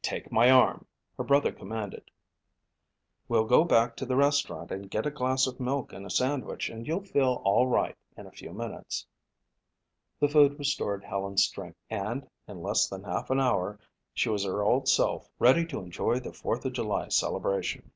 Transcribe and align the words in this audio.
"Take 0.00 0.32
my 0.32 0.50
arm," 0.50 0.86
her 1.18 1.22
brother 1.22 1.52
commanded. 1.52 2.10
"We'll 3.28 3.44
go 3.44 3.62
back 3.62 3.94
to 3.96 4.06
the 4.06 4.16
restaurant 4.16 4.70
and 4.70 4.90
get 4.90 5.04
a 5.04 5.10
glass 5.10 5.46
of 5.46 5.60
milk 5.60 5.92
and 5.92 6.06
a 6.06 6.08
sandwich 6.08 6.70
and 6.70 6.86
you'll 6.86 7.04
feel 7.04 7.42
all 7.44 7.66
right 7.66 7.94
in 8.16 8.24
a 8.26 8.30
few 8.30 8.54
minutes." 8.54 9.04
The 10.18 10.28
food 10.30 10.58
restored 10.58 11.04
Helen's 11.04 11.44
strength 11.44 11.76
and 11.90 12.26
in 12.48 12.62
less 12.62 12.88
than 12.88 13.04
half 13.04 13.28
an 13.28 13.38
hour 13.38 13.78
she 14.14 14.30
was 14.30 14.44
her 14.44 14.62
old 14.62 14.88
self, 14.88 15.28
ready 15.38 15.66
to 15.66 15.80
enjoy 15.80 16.20
the 16.20 16.32
Fourth 16.32 16.64
of 16.64 16.72
July 16.72 17.08
celebration. 17.08 17.92